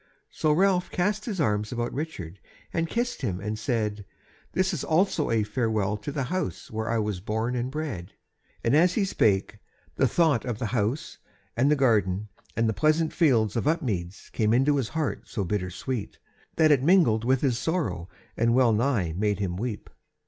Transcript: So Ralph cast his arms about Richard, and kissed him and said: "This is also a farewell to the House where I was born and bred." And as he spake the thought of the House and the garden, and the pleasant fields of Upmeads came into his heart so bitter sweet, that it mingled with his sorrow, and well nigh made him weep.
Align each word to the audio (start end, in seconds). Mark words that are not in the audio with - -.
So 0.31 0.51
Ralph 0.51 0.89
cast 0.89 1.25
his 1.25 1.39
arms 1.39 1.71
about 1.71 1.93
Richard, 1.93 2.39
and 2.73 2.89
kissed 2.89 3.21
him 3.21 3.39
and 3.39 3.59
said: 3.59 4.03
"This 4.53 4.73
is 4.73 4.83
also 4.83 5.29
a 5.29 5.43
farewell 5.43 5.95
to 5.97 6.11
the 6.11 6.23
House 6.23 6.71
where 6.71 6.89
I 6.89 6.97
was 6.97 7.19
born 7.19 7.55
and 7.55 7.69
bred." 7.69 8.13
And 8.63 8.75
as 8.75 8.95
he 8.95 9.05
spake 9.05 9.59
the 9.97 10.07
thought 10.07 10.43
of 10.43 10.57
the 10.57 10.73
House 10.73 11.19
and 11.55 11.69
the 11.69 11.75
garden, 11.75 12.29
and 12.57 12.67
the 12.67 12.73
pleasant 12.73 13.13
fields 13.13 13.55
of 13.55 13.67
Upmeads 13.67 14.31
came 14.31 14.55
into 14.55 14.77
his 14.77 14.89
heart 14.89 15.27
so 15.27 15.43
bitter 15.43 15.69
sweet, 15.69 16.17
that 16.55 16.71
it 16.71 16.81
mingled 16.81 17.23
with 17.23 17.41
his 17.41 17.59
sorrow, 17.59 18.09
and 18.35 18.55
well 18.55 18.73
nigh 18.73 19.13
made 19.15 19.37
him 19.37 19.55
weep. 19.55 19.87